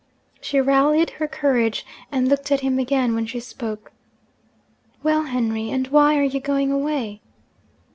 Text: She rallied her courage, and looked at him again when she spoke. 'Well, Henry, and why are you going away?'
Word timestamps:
She 0.41 0.59
rallied 0.59 1.11
her 1.21 1.27
courage, 1.27 1.85
and 2.11 2.27
looked 2.27 2.51
at 2.51 2.61
him 2.61 2.79
again 2.79 3.13
when 3.13 3.27
she 3.27 3.39
spoke. 3.39 3.91
'Well, 5.03 5.25
Henry, 5.25 5.69
and 5.69 5.89
why 5.89 6.15
are 6.17 6.23
you 6.23 6.39
going 6.39 6.71
away?' 6.71 7.21